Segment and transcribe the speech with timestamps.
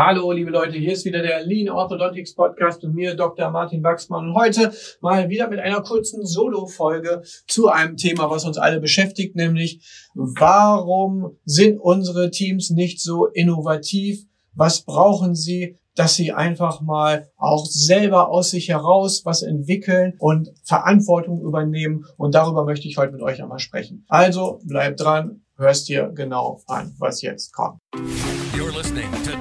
[0.00, 3.50] Hallo, liebe Leute, hier ist wieder der Lean Orthodontics Podcast und mir, Dr.
[3.50, 4.28] Martin Wachsmann.
[4.28, 9.34] Und heute mal wieder mit einer kurzen Solo-Folge zu einem Thema, was uns alle beschäftigt,
[9.34, 9.84] nämlich
[10.14, 14.24] warum sind unsere Teams nicht so innovativ?
[14.54, 20.52] Was brauchen sie, dass sie einfach mal auch selber aus sich heraus was entwickeln und
[20.62, 22.04] Verantwortung übernehmen?
[22.16, 24.04] Und darüber möchte ich heute mit euch einmal sprechen.
[24.06, 27.80] Also bleibt dran, hörst dir genau an, was jetzt kommt.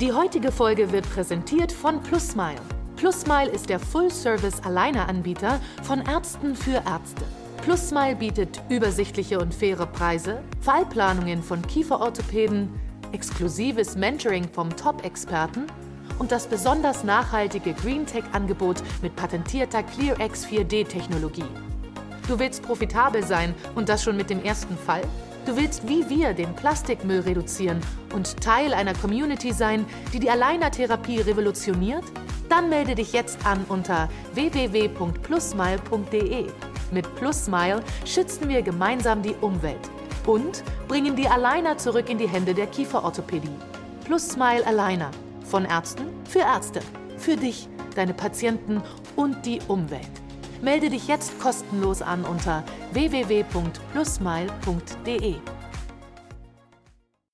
[0.00, 2.60] Die heutige Folge wird präsentiert von PlusMile.
[2.96, 7.24] PlusMile ist der Full-Service-Alleineranbieter von Ärzten für Ärzte.
[7.62, 12.68] PlusMile bietet übersichtliche und faire Preise, Fallplanungen von Kieferorthopäden,
[13.12, 15.66] exklusives Mentoring vom Top-Experten
[16.18, 21.48] und das besonders nachhaltige GreenTech-Angebot mit patentierter ClearX 4D-Technologie.
[22.28, 25.02] Du willst profitabel sein und das schon mit dem ersten Fall?
[25.46, 27.80] Du willst wie wir den Plastikmüll reduzieren
[28.12, 32.02] und Teil einer Community sein, die die Alleinertherapie revolutioniert?
[32.48, 36.46] Dann melde dich jetzt an unter www.plusmile.de.
[36.90, 39.88] Mit Plusmile schützen wir gemeinsam die Umwelt
[40.26, 43.54] und bringen die Aligner zurück in die Hände der Kieferorthopädie.
[44.04, 45.12] Plusmile Aligner.
[45.44, 46.80] Von Ärzten für Ärzte.
[47.18, 48.82] Für dich, deine Patienten
[49.14, 50.25] und die Umwelt.
[50.62, 52.62] Melde dich jetzt kostenlos an unter
[52.92, 55.55] www.plusmile.de.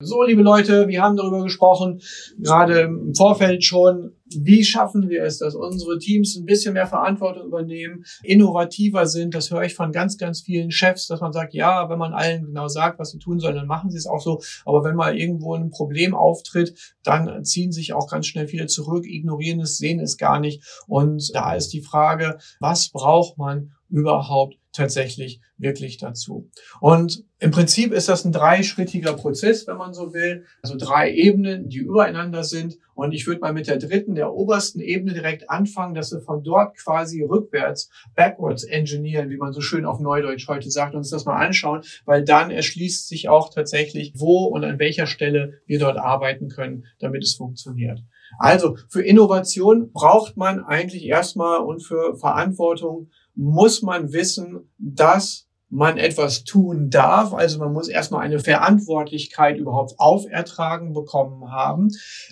[0.05, 2.01] So, liebe Leute, wir haben darüber gesprochen,
[2.37, 7.47] gerade im Vorfeld schon, wie schaffen wir es, dass unsere Teams ein bisschen mehr Verantwortung
[7.47, 9.33] übernehmen, innovativer sind.
[9.33, 12.47] Das höre ich von ganz, ganz vielen Chefs, dass man sagt, ja, wenn man allen
[12.47, 14.41] genau sagt, was sie tun sollen, dann machen sie es auch so.
[14.65, 19.05] Aber wenn mal irgendwo ein Problem auftritt, dann ziehen sich auch ganz schnell viele zurück,
[19.07, 20.63] ignorieren es, sehen es gar nicht.
[20.85, 26.49] Und da ist die Frage, was braucht man überhaupt tatsächlich wirklich dazu.
[26.81, 30.45] Und im Prinzip ist das ein dreischrittiger Prozess, wenn man so will.
[30.61, 32.77] Also drei Ebenen, die übereinander sind.
[32.95, 36.43] Und ich würde mal mit der dritten, der obersten Ebene direkt anfangen, dass wir von
[36.43, 41.25] dort quasi rückwärts, backwards engineeren, wie man so schön auf Neudeutsch heute sagt, uns das
[41.25, 45.97] mal anschauen, weil dann erschließt sich auch tatsächlich, wo und an welcher Stelle wir dort
[45.97, 47.99] arbeiten können, damit es funktioniert.
[48.39, 55.97] Also für Innovation braucht man eigentlich erstmal und für Verantwortung muss man wissen, dass man
[55.97, 57.33] etwas tun darf.
[57.33, 61.89] Also man muss erstmal eine Verantwortlichkeit überhaupt aufertragen bekommen haben.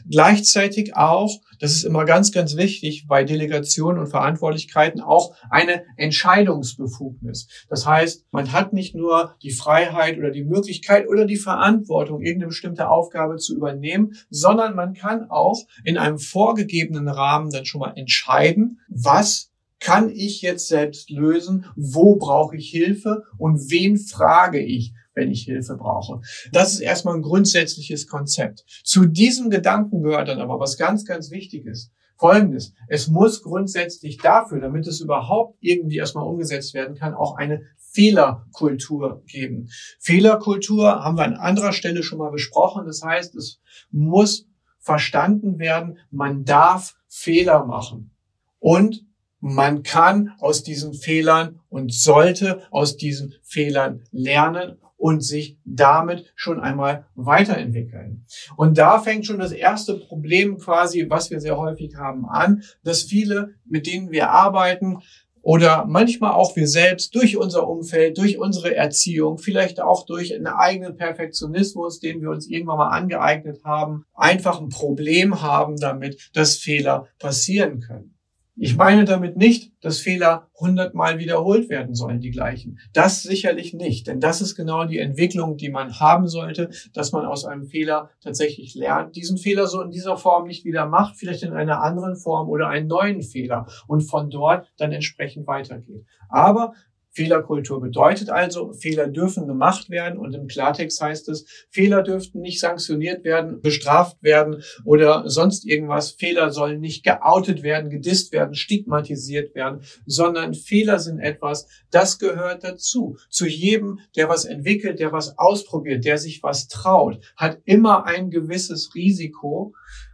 [0.09, 7.47] Gleichzeitig auch, das ist immer ganz, ganz wichtig bei Delegationen und Verantwortlichkeiten, auch eine Entscheidungsbefugnis.
[7.67, 12.49] Das heißt, man hat nicht nur die Freiheit oder die Möglichkeit oder die Verantwortung, irgendeine
[12.49, 17.93] bestimmte Aufgabe zu übernehmen, sondern man kann auch in einem vorgegebenen Rahmen dann schon mal
[17.95, 19.50] entscheiden, was
[19.81, 21.65] kann ich jetzt selbst lösen?
[21.75, 23.23] Wo brauche ich Hilfe?
[23.37, 24.93] Und wen frage ich?
[25.13, 26.21] wenn ich Hilfe brauche.
[26.53, 28.63] Das ist erstmal ein grundsätzliches Konzept.
[28.85, 31.91] Zu diesem Gedanken gehört dann aber was ganz, ganz wichtig ist.
[32.17, 32.73] Folgendes.
[32.87, 39.23] Es muss grundsätzlich dafür, damit es überhaupt irgendwie erstmal umgesetzt werden kann, auch eine Fehlerkultur
[39.25, 39.69] geben.
[39.99, 42.85] Fehlerkultur haben wir an anderer Stelle schon mal besprochen.
[42.85, 43.59] Das heißt, es
[43.89, 44.47] muss
[44.79, 48.11] verstanden werden, man darf Fehler machen.
[48.59, 49.03] Und
[49.41, 56.59] man kann aus diesen Fehlern und sollte aus diesen Fehlern lernen und sich damit schon
[56.59, 58.23] einmal weiterentwickeln.
[58.55, 63.01] Und da fängt schon das erste Problem quasi, was wir sehr häufig haben, an, dass
[63.01, 64.99] viele, mit denen wir arbeiten,
[65.43, 70.45] oder manchmal auch wir selbst durch unser Umfeld, durch unsere Erziehung, vielleicht auch durch einen
[70.45, 76.57] eigenen Perfektionismus, den wir uns irgendwann mal angeeignet haben, einfach ein Problem haben damit, dass
[76.57, 78.20] Fehler passieren können.
[78.63, 82.77] Ich meine damit nicht, dass Fehler hundertmal wiederholt werden sollen, die gleichen.
[82.93, 87.25] Das sicherlich nicht, denn das ist genau die Entwicklung, die man haben sollte, dass man
[87.25, 91.41] aus einem Fehler tatsächlich lernt, diesen Fehler so in dieser Form nicht wieder macht, vielleicht
[91.41, 96.05] in einer anderen Form oder einen neuen Fehler und von dort dann entsprechend weitergeht.
[96.29, 96.73] Aber
[97.11, 102.59] Fehlerkultur bedeutet also, Fehler dürfen gemacht werden und im Klartext heißt es, Fehler dürften nicht
[102.59, 106.11] sanktioniert werden, bestraft werden oder sonst irgendwas.
[106.11, 112.63] Fehler sollen nicht geoutet werden, gedisst werden, stigmatisiert werden, sondern Fehler sind etwas, das gehört
[112.63, 113.17] dazu.
[113.29, 118.29] Zu jedem, der was entwickelt, der was ausprobiert, der sich was traut, hat immer ein
[118.29, 119.73] gewisses Risiko,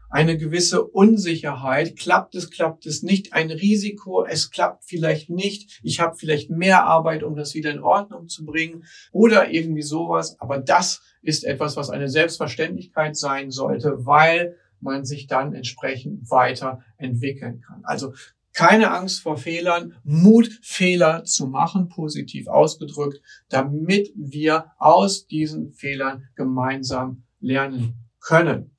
[0.10, 1.98] eine gewisse Unsicherheit.
[1.98, 3.34] Klappt es, klappt es nicht?
[3.34, 5.80] Ein Risiko, es klappt vielleicht nicht.
[5.84, 10.40] Ich habe vielleicht mehr Arbeit, um das wieder in Ordnung zu bringen oder irgendwie sowas.
[10.40, 17.62] Aber das ist etwas, was eine Selbstverständlichkeit sein sollte, weil man sich dann entsprechend weiterentwickeln
[17.62, 17.82] kann.
[17.84, 18.14] Also
[18.54, 26.24] keine Angst vor Fehlern, Mut, Fehler zu machen, positiv ausgedrückt, damit wir aus diesen Fehlern
[26.36, 28.77] gemeinsam lernen können.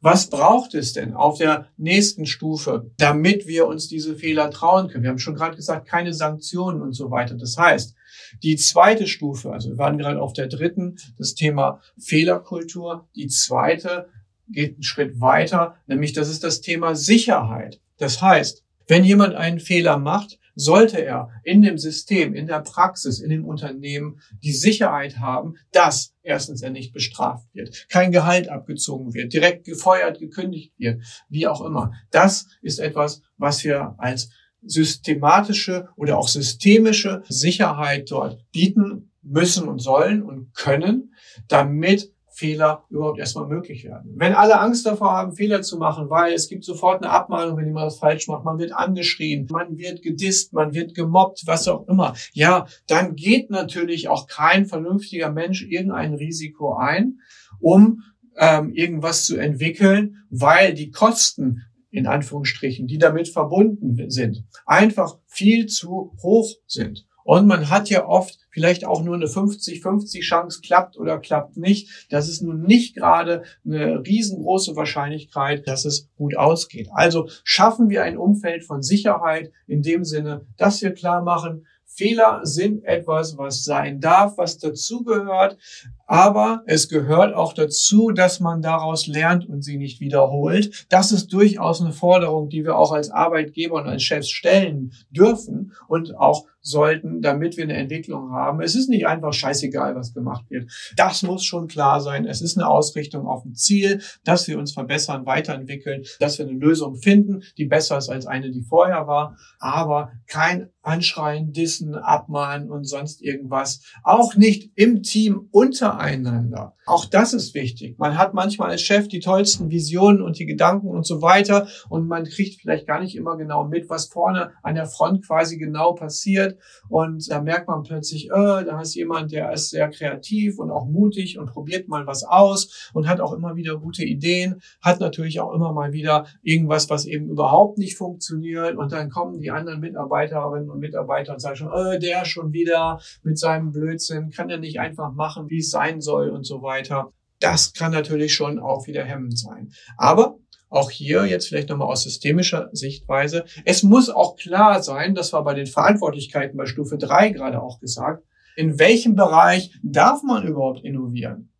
[0.00, 5.02] Was braucht es denn auf der nächsten Stufe, damit wir uns diese Fehler trauen können?
[5.02, 7.34] Wir haben schon gerade gesagt, keine Sanktionen und so weiter.
[7.34, 7.94] Das heißt,
[8.42, 13.08] die zweite Stufe, also wir waren gerade auf der dritten, das Thema Fehlerkultur.
[13.16, 14.08] Die zweite
[14.48, 17.80] geht einen Schritt weiter, nämlich das ist das Thema Sicherheit.
[17.98, 23.20] Das heißt, wenn jemand einen Fehler macht, sollte er in dem System, in der Praxis,
[23.20, 29.14] in dem Unternehmen die Sicherheit haben, dass erstens er nicht bestraft wird, kein Gehalt abgezogen
[29.14, 31.92] wird, direkt gefeuert, gekündigt wird, wie auch immer.
[32.10, 34.30] Das ist etwas, was wir als
[34.62, 41.14] systematische oder auch systemische Sicherheit dort bieten müssen und sollen und können,
[41.46, 44.14] damit Fehler überhaupt erstmal möglich werden.
[44.16, 47.66] Wenn alle Angst davor haben, Fehler zu machen, weil es gibt sofort eine Abmahnung, wenn
[47.66, 51.88] jemand was falsch macht, man wird angeschrien, man wird gedisst, man wird gemobbt, was auch
[51.88, 57.18] immer, ja, dann geht natürlich auch kein vernünftiger Mensch irgendein Risiko ein,
[57.58, 58.02] um
[58.36, 65.66] ähm, irgendwas zu entwickeln, weil die Kosten in Anführungsstrichen, die damit verbunden sind, einfach viel
[65.66, 67.07] zu hoch sind.
[67.28, 72.06] Und man hat ja oft vielleicht auch nur eine 50-50 Chance, klappt oder klappt nicht.
[72.08, 76.88] Das ist nun nicht gerade eine riesengroße Wahrscheinlichkeit, dass es gut ausgeht.
[76.90, 81.66] Also schaffen wir ein Umfeld von Sicherheit in dem Sinne, dass wir klar machen,
[81.98, 85.58] Fehler sind etwas, was sein darf, was dazugehört.
[86.06, 90.86] Aber es gehört auch dazu, dass man daraus lernt und sie nicht wiederholt.
[90.90, 95.72] Das ist durchaus eine Forderung, die wir auch als Arbeitgeber und als Chefs stellen dürfen
[95.88, 98.60] und auch sollten, damit wir eine Entwicklung haben.
[98.60, 100.70] Es ist nicht einfach scheißegal, was gemacht wird.
[100.96, 102.26] Das muss schon klar sein.
[102.26, 106.58] Es ist eine Ausrichtung auf ein Ziel, dass wir uns verbessern, weiterentwickeln, dass wir eine
[106.58, 109.36] Lösung finden, die besser ist als eine, die vorher war.
[109.58, 113.82] Aber kein Anschreien, Dissen, Abmahnen und sonst irgendwas.
[114.02, 116.74] Auch nicht im Team untereinander.
[116.86, 117.98] Auch das ist wichtig.
[117.98, 122.08] Man hat manchmal als Chef die tollsten Visionen und die Gedanken und so weiter und
[122.08, 125.92] man kriegt vielleicht gar nicht immer genau mit, was vorne an der Front quasi genau
[125.92, 126.47] passiert.
[126.88, 130.86] Und da merkt man plötzlich, äh, da ist jemand, der ist sehr kreativ und auch
[130.86, 135.40] mutig und probiert mal was aus und hat auch immer wieder gute Ideen, hat natürlich
[135.40, 138.76] auch immer mal wieder irgendwas, was eben überhaupt nicht funktioniert.
[138.76, 143.00] Und dann kommen die anderen Mitarbeiterinnen und Mitarbeiter und sagen schon, äh, der schon wieder
[143.22, 147.12] mit seinem Blödsinn, kann er nicht einfach machen, wie es sein soll und so weiter.
[147.40, 149.70] Das kann natürlich schon auch wieder hemmend sein.
[149.96, 150.38] Aber
[150.68, 153.44] auch hier jetzt vielleicht nochmal aus systemischer Sichtweise.
[153.64, 157.80] Es muss auch klar sein, das war bei den Verantwortlichkeiten bei Stufe 3 gerade auch
[157.80, 158.24] gesagt,
[158.56, 161.50] in welchem Bereich darf man überhaupt innovieren?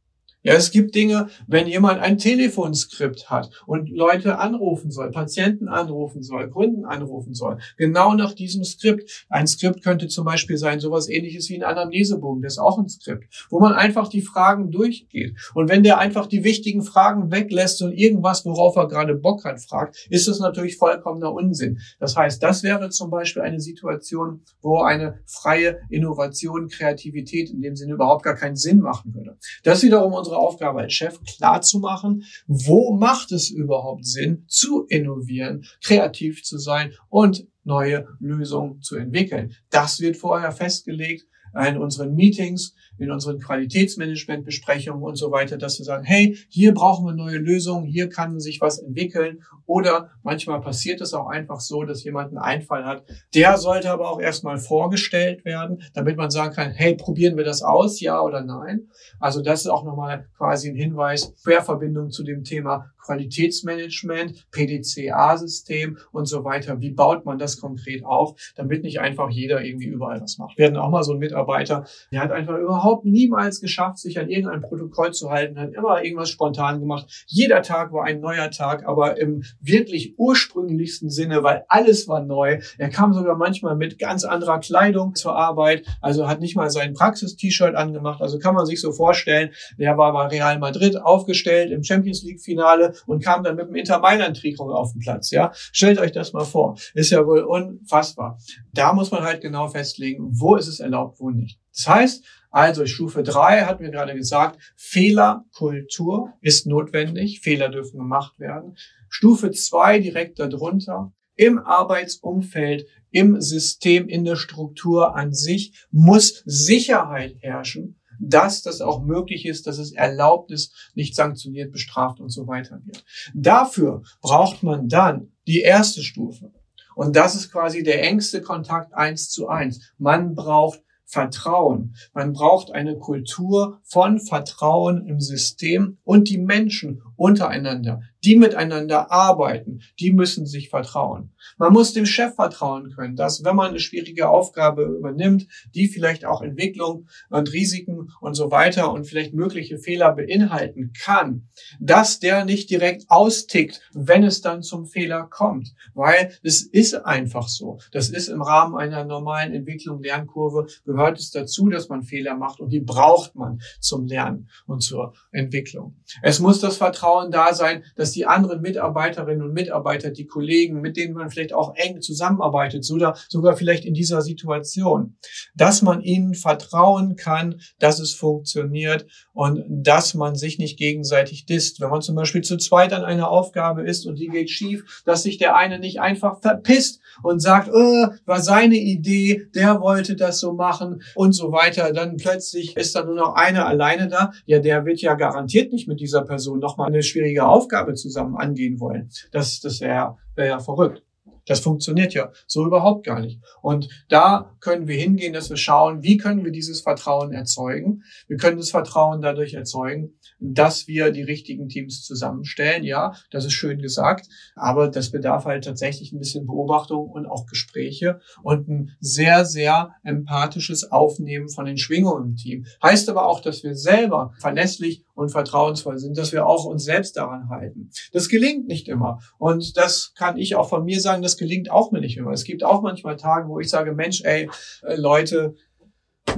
[0.49, 6.23] Ja, es gibt Dinge, wenn jemand ein Telefonskript hat und Leute anrufen soll, Patienten anrufen
[6.23, 9.27] soll, Kunden anrufen soll, genau nach diesem Skript.
[9.29, 12.89] Ein Skript könnte zum Beispiel sein, sowas ähnliches wie ein Anamnesebogen, das ist auch ein
[12.89, 15.37] Skript, wo man einfach die Fragen durchgeht.
[15.53, 19.61] Und wenn der einfach die wichtigen Fragen weglässt und irgendwas, worauf er gerade Bock hat,
[19.61, 21.79] fragt, ist das natürlich vollkommener Unsinn.
[22.01, 27.77] Das heißt, das wäre zum Beispiel eine Situation, wo eine freie Innovation, Kreativität in dem
[27.77, 29.37] Sinne überhaupt gar keinen Sinn machen würde.
[29.63, 34.85] Das wiederum unsere Aufgabe als Chef, klar zu machen, wo macht es überhaupt Sinn, zu
[34.89, 39.55] innovieren, kreativ zu sein und neue Lösungen zu entwickeln.
[39.71, 45.85] Das wird vorher festgelegt in unseren Meetings in unseren Qualitätsmanagementbesprechungen und so weiter, dass wir
[45.85, 49.43] sagen, hey, hier brauchen wir neue Lösungen, hier kann sich was entwickeln.
[49.67, 53.05] Oder manchmal passiert es auch einfach so, dass jemand einen Einfall hat.
[53.35, 57.63] Der sollte aber auch erstmal vorgestellt werden, damit man sagen kann, hey, probieren wir das
[57.63, 58.89] aus, ja oder nein.
[59.21, 66.27] Also das ist auch nochmal quasi ein Hinweis, Querverbindung zu dem Thema Qualitätsmanagement, PDCA-System und
[66.27, 66.81] so weiter.
[66.81, 70.59] Wie baut man das konkret auf, damit nicht einfach jeder irgendwie überall was macht.
[70.59, 74.19] Wir hatten auch mal so einen Mitarbeiter, Mitarbeiter, der hat einfach überhaupt niemals geschafft, sich
[74.19, 77.25] an irgendein Protokoll zu halten, hat immer irgendwas spontan gemacht.
[77.27, 82.61] Jeder Tag war ein neuer Tag, aber im wirklich ursprünglichsten Sinne, weil alles war neu.
[82.79, 86.95] Er kam sogar manchmal mit ganz anderer Kleidung zur Arbeit, also hat nicht mal sein
[86.95, 88.21] Praxis-T-Shirt angemacht.
[88.21, 92.41] Also kann man sich so vorstellen, der war bei Real Madrid aufgestellt im Champions League
[92.41, 95.31] Finale und kam dann mit dem Inter Mailand Trikot auf den Platz.
[95.31, 96.77] Ja, stellt euch das mal vor.
[96.95, 98.39] Ist ja wohl unfassbar.
[98.79, 101.59] Da muss man halt genau festlegen, wo ist es erlaubt, wo nicht.
[101.75, 108.39] Das heißt, also Stufe drei hatten wir gerade gesagt, Fehlerkultur ist notwendig, Fehler dürfen gemacht
[108.39, 108.77] werden.
[109.09, 117.35] Stufe zwei direkt darunter, im Arbeitsumfeld, im System, in der Struktur an sich muss Sicherheit
[117.41, 122.47] herrschen, dass das auch möglich ist, dass es erlaubt ist, nicht sanktioniert, bestraft und so
[122.47, 123.05] weiter wird.
[123.35, 126.53] Dafür braucht man dann die erste Stufe.
[126.99, 129.93] Und das ist quasi der engste Kontakt eins zu eins.
[129.99, 131.95] Man braucht Vertrauen.
[132.13, 139.81] Man braucht eine Kultur von Vertrauen im System und die Menschen untereinander, die miteinander arbeiten,
[139.99, 141.33] die müssen sich vertrauen.
[141.57, 146.25] Man muss dem Chef vertrauen können, dass wenn man eine schwierige Aufgabe übernimmt, die vielleicht
[146.25, 151.49] auch Entwicklung und Risiken und so weiter und vielleicht mögliche Fehler beinhalten kann,
[151.81, 157.49] dass der nicht direkt austickt, wenn es dann zum Fehler kommt, weil es ist einfach
[157.49, 157.79] so.
[157.93, 162.61] Das ist im Rahmen einer normalen Entwicklung, Lernkurve, gehört es dazu, dass man Fehler macht
[162.61, 165.97] und die braucht man zum Lernen und zur Entwicklung.
[166.23, 170.97] Es muss das Vertrauen da sein, dass die anderen Mitarbeiterinnen und Mitarbeiter, die Kollegen, mit
[170.97, 175.17] denen man vielleicht auch eng zusammenarbeitet, sogar, sogar vielleicht in dieser Situation,
[175.55, 181.81] dass man ihnen vertrauen kann, dass es funktioniert und dass man sich nicht gegenseitig disst.
[181.81, 185.23] Wenn man zum Beispiel zu zweit an einer Aufgabe ist und die geht schief, dass
[185.23, 190.41] sich der eine nicht einfach verpisst und sagt, äh, war seine Idee, der wollte das
[190.41, 191.93] so machen und so weiter.
[191.93, 194.33] Dann plötzlich ist da nur noch einer alleine da.
[194.47, 198.81] Ja, der wird ja garantiert nicht mit dieser Person nochmal eine schwierige Aufgabe zusammen angehen
[198.81, 199.11] wollen.
[199.33, 201.03] Das, das wäre wär ja verrückt.
[201.49, 203.41] Das funktioniert ja so überhaupt gar nicht.
[203.63, 208.03] Und da können wir hingehen, dass wir schauen, wie können wir dieses Vertrauen erzeugen.
[208.29, 212.85] Wir können das Vertrauen dadurch erzeugen, dass wir die richtigen Teams zusammenstellen.
[212.85, 217.47] Ja, das ist schön gesagt, aber das bedarf halt tatsächlich ein bisschen Beobachtung und auch
[217.47, 222.67] Gespräche und ein sehr, sehr empathisches Aufnehmen von den Schwingungen im Team.
[222.83, 227.17] Heißt aber auch, dass wir selber verlässlich und vertrauensvoll sind, dass wir auch uns selbst
[227.17, 227.91] daran halten.
[228.13, 229.19] Das gelingt nicht immer.
[229.37, 232.31] Und das kann ich auch von mir sagen, das gelingt auch mir nicht immer.
[232.31, 234.49] Es gibt auch manchmal Tage, wo ich sage, Mensch, ey,
[234.83, 235.57] äh, Leute,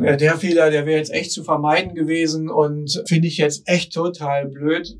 [0.02, 3.92] äh, der Fehler, der wäre jetzt echt zu vermeiden gewesen und finde ich jetzt echt
[3.92, 4.98] total blöd.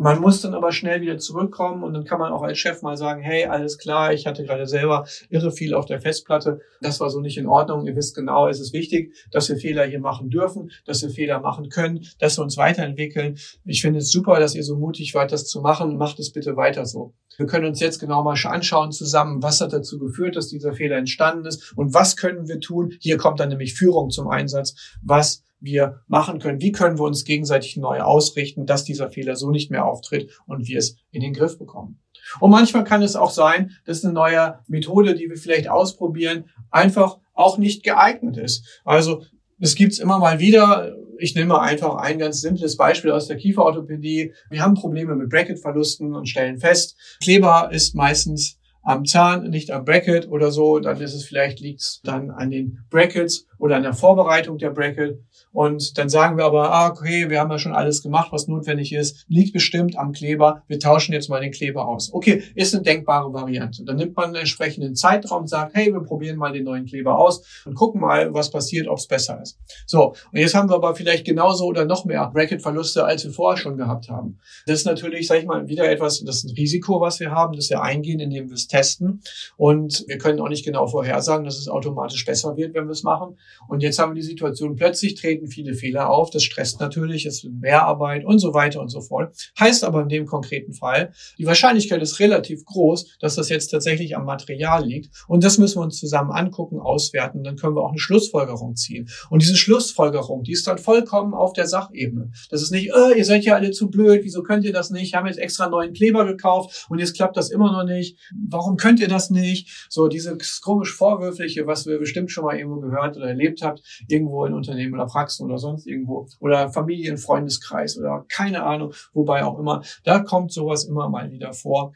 [0.00, 2.96] Man muss dann aber schnell wieder zurückkommen und dann kann man auch als Chef mal
[2.96, 6.60] sagen, hey, alles klar, ich hatte gerade selber irre viel auf der Festplatte.
[6.80, 7.84] Das war so nicht in Ordnung.
[7.84, 11.40] Ihr wisst genau, es ist wichtig, dass wir Fehler hier machen dürfen, dass wir Fehler
[11.40, 13.38] machen können, dass wir uns weiterentwickeln.
[13.64, 15.96] Ich finde es super, dass ihr so mutig wart, das zu machen.
[15.96, 17.14] Macht es bitte weiter so.
[17.36, 20.96] Wir können uns jetzt genau mal anschauen zusammen, was hat dazu geführt, dass dieser Fehler
[20.96, 22.94] entstanden ist und was können wir tun.
[23.00, 24.96] Hier kommt dann nämlich Führung zum Einsatz.
[25.02, 26.60] Was wir machen können.
[26.60, 30.68] Wie können wir uns gegenseitig neu ausrichten, dass dieser Fehler so nicht mehr auftritt und
[30.68, 32.00] wir es in den Griff bekommen.
[32.40, 37.18] Und manchmal kann es auch sein, dass eine neue Methode, die wir vielleicht ausprobieren, einfach
[37.34, 38.80] auch nicht geeignet ist.
[38.84, 39.22] Also
[39.60, 40.96] es gibt's immer mal wieder.
[41.18, 44.32] Ich nehme einfach ein ganz simples Beispiel aus der Kieferorthopädie.
[44.50, 49.84] Wir haben Probleme mit Bracketverlusten und stellen fest, Kleber ist meistens am Zahn, nicht am
[49.84, 50.78] Bracket oder so.
[50.78, 55.20] Dann ist es vielleicht liegt's dann an den Brackets oder an der Vorbereitung der Bracket.
[55.52, 58.92] Und dann sagen wir aber, ah, okay, wir haben ja schon alles gemacht, was notwendig
[58.92, 62.12] ist, liegt bestimmt am Kleber, wir tauschen jetzt mal den Kleber aus.
[62.12, 63.84] Okay, ist eine denkbare Variante.
[63.84, 67.18] Dann nimmt man einen entsprechenden Zeitraum und sagt, hey, wir probieren mal den neuen Kleber
[67.18, 69.58] aus und gucken mal, was passiert, ob es besser ist.
[69.86, 73.56] So, und jetzt haben wir aber vielleicht genauso oder noch mehr Bracket-Verluste, als wir vorher
[73.56, 74.38] schon gehabt haben.
[74.66, 77.56] Das ist natürlich, sag ich mal, wieder etwas, das ist ein Risiko, was wir haben,
[77.56, 79.22] das wir eingehen, indem wir es testen.
[79.56, 83.02] Und wir können auch nicht genau vorhersagen, dass es automatisch besser wird, wenn wir es
[83.02, 83.36] machen.
[83.68, 86.30] Und jetzt haben wir die Situation, plötzlich treten viele Fehler auf.
[86.30, 89.34] Das stresst natürlich, es ist Mehrarbeit und so weiter und so fort.
[89.58, 94.16] Heißt aber in dem konkreten Fall, die Wahrscheinlichkeit ist relativ groß, dass das jetzt tatsächlich
[94.16, 95.10] am Material liegt.
[95.26, 97.42] Und das müssen wir uns zusammen angucken, auswerten.
[97.42, 99.08] Dann können wir auch eine Schlussfolgerung ziehen.
[99.30, 102.30] Und diese Schlussfolgerung, die ist dann vollkommen auf der Sachebene.
[102.50, 105.14] Das ist nicht, äh, ihr seid ja alle zu blöd, wieso könnt ihr das nicht?
[105.14, 108.18] Haben jetzt extra neuen Kleber gekauft und jetzt klappt das immer noch nicht.
[108.48, 109.86] Warum könnt ihr das nicht?
[109.88, 114.44] So dieses komisch Vorwürfliche, was wir bestimmt schon mal irgendwo gehört oder erlebt habt, irgendwo
[114.44, 119.58] in Unternehmen oder Praxen oder sonst irgendwo oder Familien, Freundeskreis oder keine Ahnung, wobei auch
[119.58, 119.82] immer.
[120.04, 121.92] Da kommt sowas immer mal wieder vor.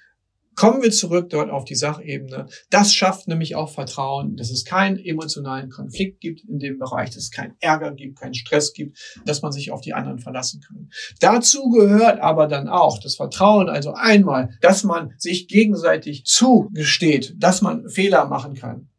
[0.55, 2.47] Kommen wir zurück dort auf die Sachebene.
[2.69, 7.25] Das schafft nämlich auch Vertrauen, dass es keinen emotionalen Konflikt gibt in dem Bereich, dass
[7.25, 10.91] es keinen Ärger gibt, keinen Stress gibt, dass man sich auf die anderen verlassen kann.
[11.21, 17.63] Dazu gehört aber dann auch das Vertrauen, also einmal, dass man sich gegenseitig zugesteht, dass
[17.63, 18.92] man Fehler machen kann.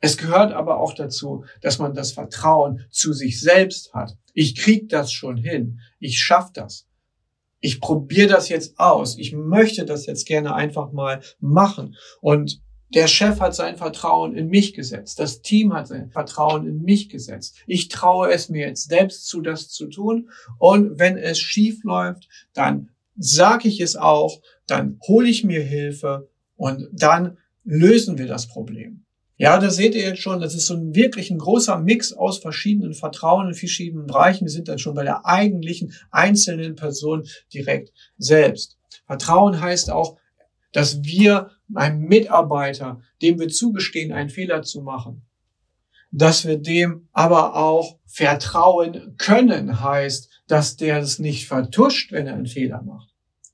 [0.00, 4.16] Es gehört aber auch dazu, dass man das Vertrauen zu sich selbst hat.
[4.32, 5.80] Ich krieg das schon hin.
[5.98, 6.88] Ich schaff das
[7.60, 9.18] ich probiere das jetzt aus.
[9.18, 11.96] Ich möchte das jetzt gerne einfach mal machen.
[12.20, 12.60] Und
[12.94, 15.18] der Chef hat sein Vertrauen in mich gesetzt.
[15.18, 17.56] Das Team hat sein Vertrauen in mich gesetzt.
[17.66, 20.30] Ich traue es mir jetzt selbst zu, das zu tun.
[20.58, 26.30] Und wenn es schief läuft, dann sage ich es auch, dann hole ich mir Hilfe
[26.56, 29.04] und dann lösen wir das Problem.
[29.40, 32.38] Ja, da seht ihr jetzt schon, das ist so ein wirklich ein großer Mix aus
[32.38, 34.46] verschiedenen Vertrauen in verschiedenen Bereichen.
[34.46, 38.76] Wir sind dann schon bei der eigentlichen einzelnen Person direkt selbst.
[39.06, 40.18] Vertrauen heißt auch,
[40.72, 45.22] dass wir einem Mitarbeiter, dem wir zugestehen, einen Fehler zu machen,
[46.10, 52.34] dass wir dem aber auch vertrauen können, heißt, dass der es nicht vertuscht, wenn er
[52.34, 53.07] einen Fehler macht.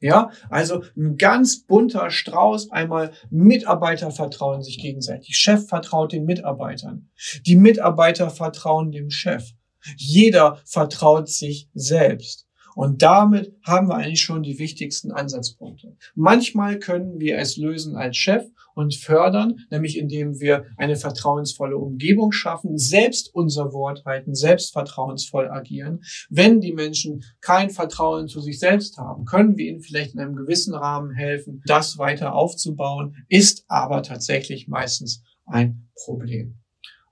[0.05, 2.71] Ja, also ein ganz bunter Strauß.
[2.71, 5.35] Einmal Mitarbeiter vertrauen sich gegenseitig.
[5.35, 7.09] Chef vertraut den Mitarbeitern.
[7.47, 9.53] Die Mitarbeiter vertrauen dem Chef.
[9.97, 12.47] Jeder vertraut sich selbst.
[12.75, 15.97] Und damit haben wir eigentlich schon die wichtigsten Ansatzpunkte.
[16.15, 18.45] Manchmal können wir es lösen als Chef
[18.75, 25.49] und fördern, nämlich indem wir eine vertrauensvolle Umgebung schaffen, selbst unser Wort halten, selbst vertrauensvoll
[25.49, 26.01] agieren.
[26.29, 30.37] Wenn die Menschen kein Vertrauen zu sich selbst haben, können wir ihnen vielleicht in einem
[30.37, 36.61] gewissen Rahmen helfen, das weiter aufzubauen, ist aber tatsächlich meistens ein Problem,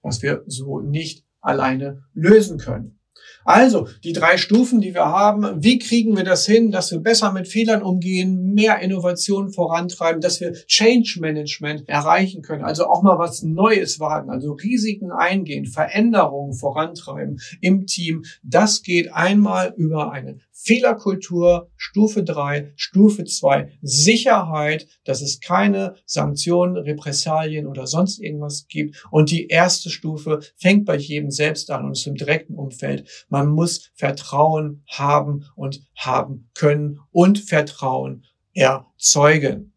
[0.03, 2.99] was wir so nicht alleine lösen können.
[3.45, 7.33] Also, die drei Stufen, die wir haben, wie kriegen wir das hin, dass wir besser
[7.33, 13.19] mit Fehlern umgehen, mehr Innovation vorantreiben, dass wir Change Management erreichen können, also auch mal
[13.19, 18.25] was Neues wagen, also Risiken eingehen, Veränderungen vorantreiben im Team.
[18.43, 26.77] Das geht einmal über eine Fehlerkultur, Stufe 3, Stufe 2, Sicherheit, dass es keine Sanktionen,
[26.77, 29.05] Repressalien oder sonst irgendwas gibt.
[29.11, 33.09] Und die erste Stufe fängt bei jedem selbst an und ist im direkten Umfeld.
[33.33, 39.73] Man muss Vertrauen haben und haben können und Vertrauen erzeugen.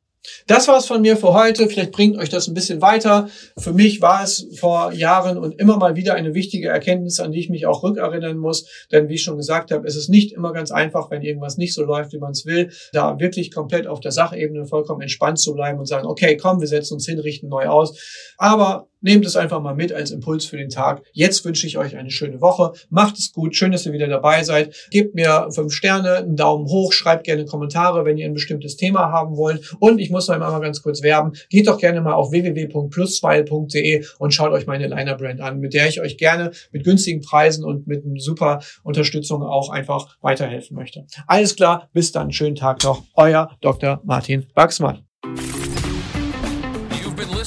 [0.48, 1.70] Das war's von mir für heute.
[1.70, 3.30] Vielleicht bringt euch das ein bisschen weiter.
[3.58, 7.40] Für mich war es vor Jahren und immer mal wieder eine wichtige Erkenntnis, an die
[7.40, 8.68] ich mich auch rückerinnern muss.
[8.92, 11.74] Denn wie ich schon gesagt habe, es ist nicht immer ganz einfach, wenn irgendwas nicht
[11.74, 15.54] so läuft, wie man es will, da wirklich komplett auf der Sachebene vollkommen entspannt zu
[15.54, 17.98] bleiben und sagen, okay, komm, wir setzen uns hin, richten neu aus.
[18.38, 21.04] Aber Nehmt es einfach mal mit als Impuls für den Tag.
[21.14, 22.72] Jetzt wünsche ich euch eine schöne Woche.
[22.90, 23.56] Macht es gut.
[23.56, 24.76] Schön, dass ihr wieder dabei seid.
[24.90, 29.12] Gebt mir fünf Sterne, einen Daumen hoch, schreibt gerne Kommentare, wenn ihr ein bestimmtes Thema
[29.12, 29.76] haben wollt.
[29.80, 31.34] Und ich muss noch einmal ganz kurz werben.
[31.52, 35.88] Geht doch gerne mal auf www.plussmile.de und schaut euch meine Liner Brand an, mit der
[35.88, 41.06] ich euch gerne mit günstigen Preisen und mit super Unterstützung auch einfach weiterhelfen möchte.
[41.28, 41.90] Alles klar.
[41.94, 42.32] Bis dann.
[42.32, 43.04] Schönen Tag noch.
[43.14, 44.02] Euer Dr.
[44.04, 45.04] Martin Wachsmann.